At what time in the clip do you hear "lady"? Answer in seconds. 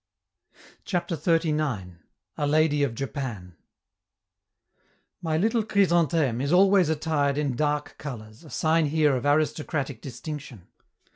2.47-2.81